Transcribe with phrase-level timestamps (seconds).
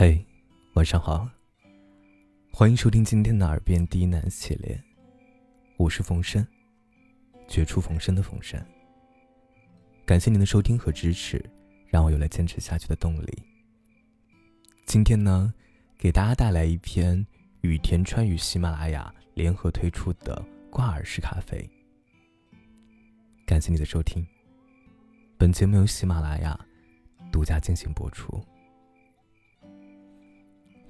[0.00, 0.24] 嘿，
[0.74, 1.28] 晚上好，
[2.52, 4.80] 欢迎收听今天的耳边低喃系列，
[5.76, 6.46] 我是冯生，
[7.48, 8.64] 绝处逢生的冯生。
[10.06, 11.44] 感谢您的收听和支持，
[11.88, 13.42] 让我有了坚持下去的动力。
[14.86, 15.52] 今天呢，
[15.98, 17.26] 给大家带来一篇
[17.62, 20.40] 雨田川与喜马拉雅联合推出的
[20.70, 21.68] 挂耳式咖啡。
[23.44, 24.24] 感谢你的收听，
[25.36, 26.56] 本节目由喜马拉雅
[27.32, 28.40] 独家进行播出。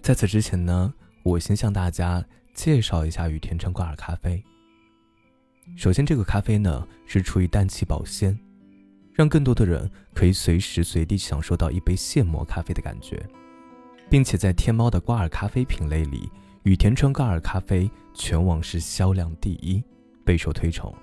[0.00, 4.42] 在此之前呢，我先向大家介绍一下雨田川挂耳咖啡。
[5.76, 8.38] 首先，这个咖啡呢是出于氮气保鲜，
[9.12, 13.22] 让更多的人可以随时随地享受到一杯现磨咖啡的感觉，
[14.08, 16.30] 并且在天猫的挂耳咖啡品类里，
[16.62, 19.84] 雨田川挂耳咖啡全网是销量第一，
[20.24, 20.94] 备受推崇。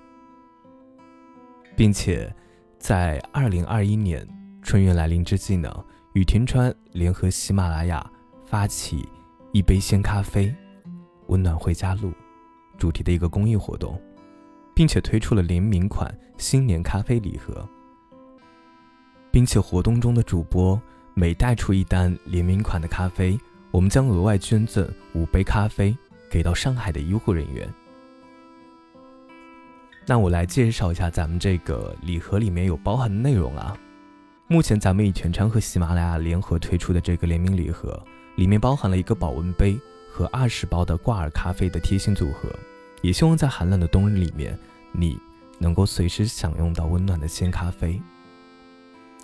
[1.75, 2.33] 并且，
[2.79, 4.27] 在二零二一年
[4.63, 8.11] 春运来临之际呢，雨田川联合喜马拉雅。
[8.45, 9.09] 发起
[9.51, 10.53] 一杯鲜咖啡，
[11.27, 12.13] 温暖回家路
[12.77, 13.99] 主题的一个公益活动，
[14.73, 17.67] 并且推出了联名款新年咖啡礼盒，
[19.31, 20.79] 并且活动中的主播
[21.13, 23.37] 每带出一单联名款的咖啡，
[23.71, 25.97] 我们将额外捐赠五杯咖啡
[26.29, 27.67] 给到上海的医护人员。
[30.05, 33.75] 那我来介绍一下咱们这个礼盒里面有包含的内容啊。
[34.47, 37.99] 目前咱们以全川和喜马拉雅联合推出的这个联名礼盒。
[38.35, 39.79] 里面包含了一个保温杯
[40.11, 42.49] 和二十包的挂耳咖啡的贴心组合，
[43.01, 44.57] 也希望在寒冷的冬日里面，
[44.91, 45.17] 你
[45.57, 48.01] 能够随时享用到温暖的鲜咖啡。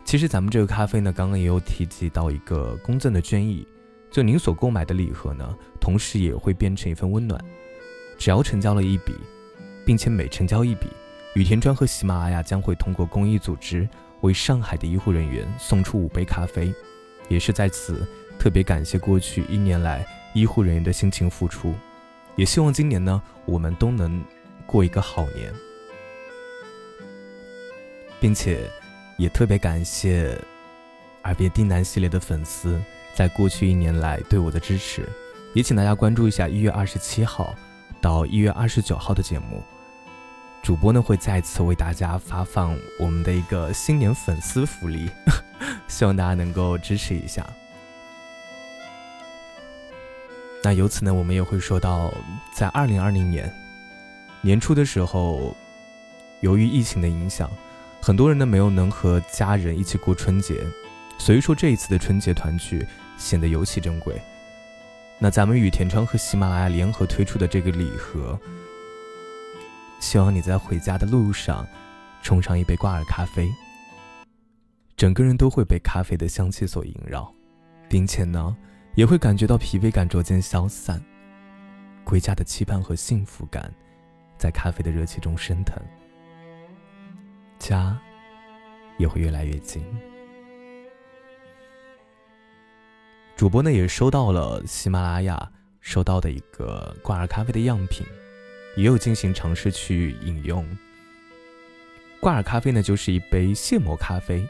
[0.03, 3.67] 其实咱们这个咖啡呢，刚刚也有提及到一个公赠的捐益，
[4.09, 7.39] 就您所购买的礼盒呢，同时也会变成一份温暖。
[8.17, 9.13] 只要成交了一笔，
[9.85, 10.87] 并且每成交一笔，
[11.35, 13.87] 雨田川和喜马拉雅将会通过公益组织
[14.21, 16.73] 为上海的医护人员送出五杯咖啡，
[17.29, 18.07] 也是在此。
[18.41, 20.03] 特别感谢过去一年来
[20.33, 21.75] 医护人员的辛勤付出，
[22.35, 24.19] 也希望今年呢，我们都能
[24.65, 25.53] 过一个好年，
[28.19, 28.67] 并且
[29.19, 30.35] 也特别感谢
[31.25, 32.81] 耳边低喃系列的粉丝
[33.13, 35.07] 在过去一年来对我的支持，
[35.53, 37.53] 也请大家关注一下一月二十七号
[38.01, 39.61] 到一月二十九号的节目，
[40.63, 45.11] 主播呢会再次为大家发放我们的一个新年粉丝福利，
[45.87, 47.47] 希望大家能够支持一下。
[50.63, 52.13] 那由此呢，我们也会说到，
[52.53, 53.51] 在二零二零年
[54.41, 55.55] 年初的时候，
[56.41, 57.49] 由于疫情的影响，
[57.99, 60.63] 很多人呢没有能和家人一起过春节，
[61.17, 62.85] 所以说这一次的春节团聚
[63.17, 64.21] 显得尤其珍贵。
[65.17, 68.39] 那咱们与田川和喜马拉雅联合推出的这个礼盒，
[69.99, 71.67] 希望你在回家的路上
[72.21, 73.51] 冲上一杯挂耳咖啡，
[74.95, 77.33] 整个人都会被咖啡的香气所萦绕，
[77.89, 78.55] 并且呢。
[78.95, 81.01] 也会感觉到疲惫感逐渐消散，
[82.03, 83.73] 归家的期盼和幸福感，
[84.37, 85.81] 在咖啡的热气中升腾，
[87.57, 87.97] 家
[88.97, 89.81] 也会越来越近。
[93.37, 98.05] 主播呢也收到了喜马拉雅收到的一个挂耳咖啡的样品，
[98.75, 100.67] 也有进行尝试去饮用。
[102.19, 104.45] 挂耳咖啡呢就是一杯现磨咖啡，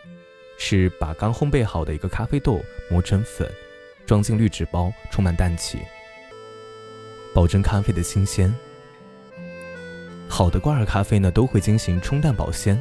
[0.58, 2.59] 是把刚烘焙好的一个咖啡豆
[2.90, 3.47] 磨成粉。
[4.11, 5.79] 装进滤纸包，充满氮气，
[7.33, 8.53] 保证咖啡的新鲜。
[10.27, 12.77] 好的挂耳咖啡呢，都会进行冲淡保鲜，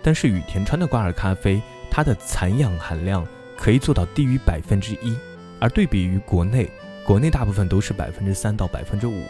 [0.00, 1.60] 但是羽田川的挂耳咖啡，
[1.90, 3.26] 它的残氧含量
[3.58, 5.18] 可以做到低于百分之一，
[5.58, 6.70] 而对比于国内，
[7.04, 9.24] 国内大部分都是百分之三到百分之五，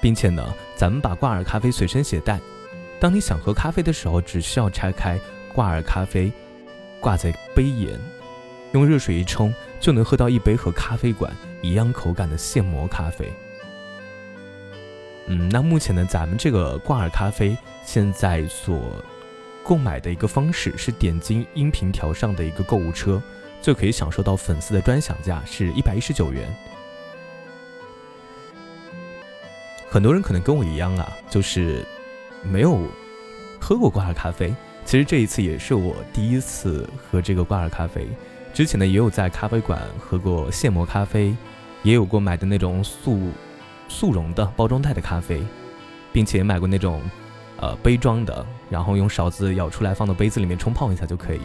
[0.00, 2.40] 并且呢，咱们把挂耳咖啡随身携带，
[2.98, 5.16] 当你想喝咖啡的时候，只需要拆开
[5.54, 6.32] 挂耳咖啡，
[7.00, 7.96] 挂在杯沿。
[8.72, 13.30] 用热水一冲，就能喝到一杯和咖啡馆一样口感的现磨咖啡。
[15.26, 19.02] 嗯，那目前呢，咱们这个挂耳咖啡现在所
[19.62, 23.22] 购买的一个方式是点击音频条上的一个购物车，
[23.60, 26.52] 就可以享受到粉丝的专享价是一百一十九元。
[29.88, 31.86] 很多人可能跟我一样啊，就是
[32.42, 32.80] 没有
[33.60, 34.54] 喝过挂耳咖啡。
[34.84, 38.08] 其实这一次也是我第一次喝这个挂耳咖啡。
[38.52, 41.34] 之前呢，也有在咖啡馆喝过现磨咖啡，
[41.82, 43.30] 也有过买的那种速
[43.88, 45.42] 速溶的包装袋的咖啡，
[46.12, 47.00] 并且买过那种
[47.56, 51.40] 呃杯装的，然后用勺子舀出来放到杯子里面冲泡一下就可以。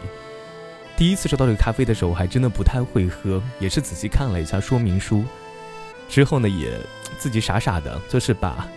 [0.98, 5.24] 第一次收到这个咖啡的时候，我还真的不太会喝，也是仔细看了一下说明书，
[6.10, 6.78] 之后呢，也
[7.16, 8.68] 自己傻傻的，就是把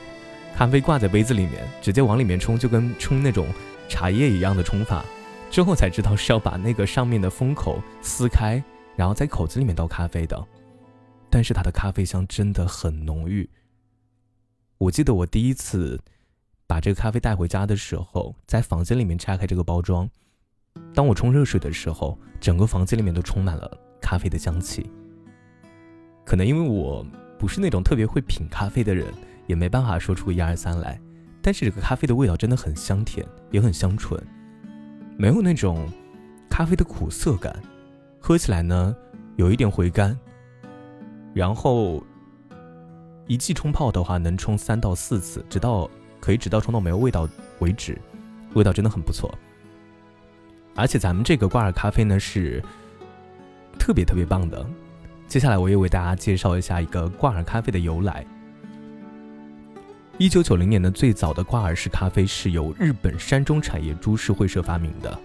[0.56, 3.48] 咖啡挂在杯子里面，直接往里面冲，就跟冲那种
[3.90, 5.04] 茶叶一样的冲法。
[5.52, 8.64] 之后才知道是要把那个上面的封口撕开，
[8.96, 10.42] 然后在口子里面倒咖啡的，
[11.30, 13.48] 但是它的咖啡香真的很浓郁。
[14.78, 16.00] 我记得我第一次
[16.66, 20.10] 把这个咖啡带回家的时候，在房间里面拆开这个包装，
[20.94, 24.90] 当我冲热水的时候，整个房间里面都充满了咖啡的香气。
[26.24, 27.06] 可能因为我
[27.38, 29.06] 不是那种特别会品咖啡的人，
[29.48, 30.98] 也没办法说出一二三来。
[31.42, 34.18] 但是这个咖啡的味道真的很香甜，也很香醇，
[35.22, 35.88] 没有那种
[36.50, 37.56] 咖啡的苦涩感，
[38.20, 38.96] 喝起来呢
[39.36, 40.18] 有一点回甘，
[41.32, 42.04] 然后。
[43.28, 45.90] 一季冲泡的话，能冲三到四次，直到
[46.20, 47.30] 可以直到冲到没有味道
[47.60, 47.98] 为止，
[48.56, 49.34] 味道真的很不错。
[50.76, 52.62] 而且咱们这个挂耳咖啡呢是
[53.80, 54.66] 特别特别棒的。
[55.28, 58.26] 接下来我也为大家介绍一下一个挂耳咖啡的由来。
[60.18, 65.18] 一九九零年的最早的挂耳式咖啡是由日本山中产业株式会社发明的，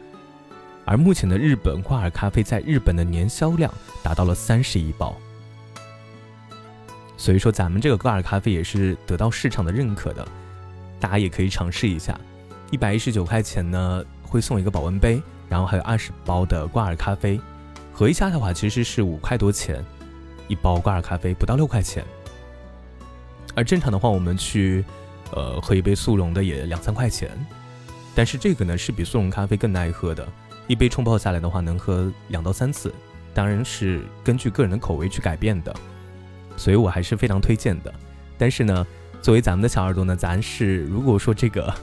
[0.87, 3.73] 而目前的日本挂耳咖啡在日本的年销量
[4.03, 5.15] 达到了三十亿包。
[7.19, 10.27] 所以说，咱们这个挂耳咖啡也是得到市场的认可的，
[10.99, 12.19] 大家也可以尝试一下。
[12.71, 17.38] 一百一十九块钱呢，会送一个保温杯，然后还有二十包的挂耳咖啡，
[17.93, 19.85] 合一下的话其实是五块多钱
[20.49, 22.03] 一包挂耳咖啡，不到六块钱。
[23.56, 24.85] 而正常的话，我们去
[25.32, 27.31] 呃喝一杯速溶的也两三块钱，
[28.14, 30.29] 但是这个呢是比速溶咖啡更耐喝的，
[30.69, 32.94] 一杯冲泡下来的话能喝两到三次，
[33.32, 35.75] 当然是根据个人的口味去改变的。
[36.56, 37.93] 所以我还是非常推荐的，
[38.38, 38.87] 但是呢，
[39.20, 41.75] 作为咱们的小耳朵呢，咱是如果说这个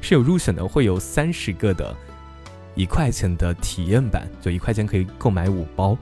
[0.00, 1.94] 是有入选的，会有三十个的
[2.74, 5.98] 一块钱的体验版，就一块钱可以购买五包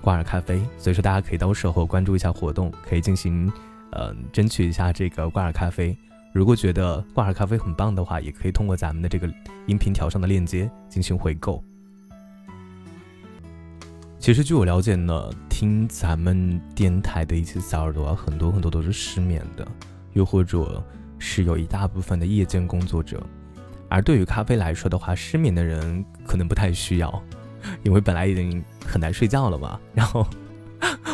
[0.00, 0.60] 挂耳咖啡。
[0.78, 3.52] 所以说大家可以到时候关注一下活动，可以进行
[3.92, 5.96] 呃争取一下这个挂耳咖啡。
[6.32, 9.28] 如果觉得挂耳咖啡很棒的话，也可以通过咱们的这个
[9.66, 11.62] 音频条上的链接进行回购。
[14.18, 19.66] 其实据我了解呢，听咱们电台的一些小耳朵，很多很多都是失眠的，
[20.12, 20.84] 又或者
[21.18, 23.24] 是有一大部分的夜间工作者。
[23.88, 27.22] 而对于咖啡来说的话，失眠的人可能不太需要，
[27.84, 29.80] 因为本来已经很难睡觉了嘛。
[29.94, 30.26] 然后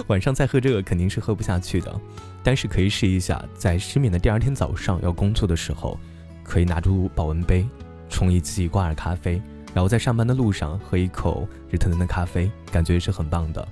[0.09, 2.01] 晚上再喝这个肯定是喝不下去的。
[2.43, 5.99] 但是可以试一下，在失眠的第二天早上要工作的时候，
[6.43, 7.67] 可以拿出保温杯，
[8.11, 9.41] 冲一剂挂耳咖啡。
[9.73, 13.67] 然后在上班的路上喝一口热腾腾的咖啡，感觉是很棒的。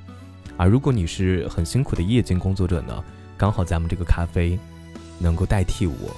[0.56, 3.04] 而如果你是很辛苦的夜间工作者呢，
[3.36, 4.58] 刚好咱们这个咖啡
[5.18, 6.16] 能够代替我，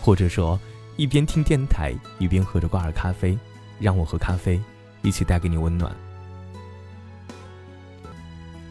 [0.00, 0.58] 或者说
[0.96, 3.38] 一边听电台一边喝着挂耳咖啡，
[3.78, 4.60] 让我和咖啡
[5.02, 5.94] 一起带给你温暖。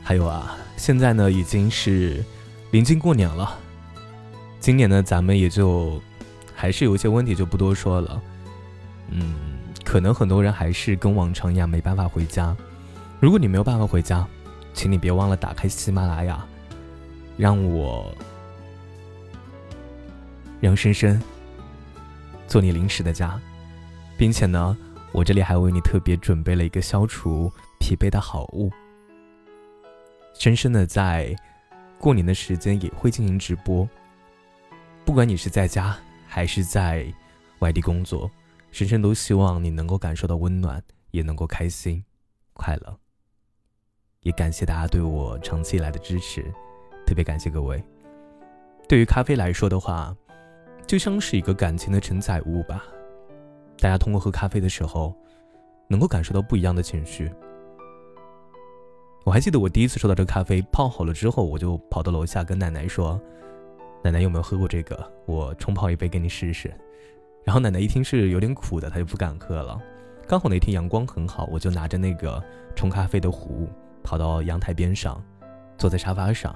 [0.04, 2.24] 还有啊，现在呢已经是
[2.72, 3.57] 临近过年了，
[4.60, 6.01] 今年呢咱们也就
[6.54, 8.22] 还是有一些问题就不多说了，
[9.10, 9.54] 嗯。
[9.83, 12.57] 可能很多人还是跟往常一样没办法回家。
[13.19, 14.27] 如果你没有办法回家，
[14.74, 16.44] 请你别忘了打开喜马拉雅，
[17.38, 18.12] 让我
[20.60, 21.22] 让深深
[22.48, 23.39] 做你临时的家，
[24.18, 24.75] 并且呢，
[25.12, 28.72] 我这里还为你特别准备了一个消除疲惫的好物。
[30.38, 31.36] 深深的在
[31.98, 33.88] 过年的时间也会进行直播，
[35.04, 35.98] 不管你是在家
[36.28, 37.06] 还是在
[37.60, 38.30] 外地工作。
[38.72, 42.04] 深深都希望你能够感受到温暖，也能够开心、
[42.52, 43.00] 快乐。
[44.20, 46.44] 也感谢大家对我长期以来的支持，
[47.08, 47.82] 特别感谢各位。
[48.88, 50.13] 对于咖啡来说的话，
[50.86, 52.84] 就像是一个感情的承载物吧。
[53.80, 55.15] 大家通过喝咖啡的时候，
[55.88, 57.32] 能够感受到不一样的情绪。
[59.25, 63.20] 我还记得我第一次收到这个咖啡泡好了之后，我就跑到楼下跟奶奶说
[64.03, 65.12] ：“奶奶有没有喝过这个？
[65.25, 66.72] 我冲泡一杯给你试试。”
[67.44, 69.82] 然后奶奶一听是有点苦的，她就不敢喝了。
[70.27, 72.41] 刚好那天阳光很好，我就拿着那个
[72.75, 73.67] 冲咖啡的壶，
[74.03, 75.20] 跑到阳台边上，
[75.75, 76.55] 坐在沙发上，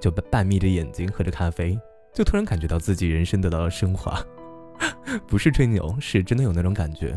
[0.00, 1.78] 就半眯着眼睛喝着咖啡，
[2.12, 4.20] 就突然感觉到自己人生得到了升华。
[5.28, 7.14] 不是吹牛，是真的有那种感觉。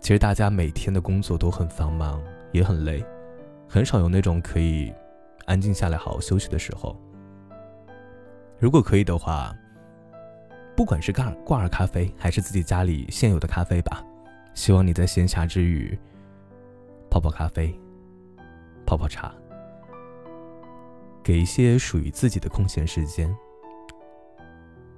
[0.00, 2.22] 其实大家每天的工作都很繁忙，
[2.52, 3.04] 也很累，
[3.74, 4.94] 很少有那种可以
[5.46, 6.96] 安静下来好好休息的时候。
[8.56, 9.52] 如果可以的话。
[10.76, 14.04] 不管是挂挂耳咖啡，还是自己家里现有的咖啡吧，
[14.54, 15.96] 希望你在闲暇之余
[17.08, 17.72] 泡泡咖啡，
[18.84, 19.32] 泡泡茶，
[21.22, 23.32] 给一些属于自己的空闲时间。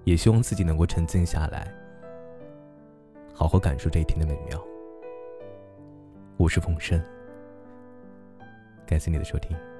[0.04, 1.70] 也希望自己能够沉静下来，
[3.34, 4.58] 好好感受这一天的美妙。
[6.38, 6.98] 我是风声，
[8.86, 9.75] 感谢你的收听。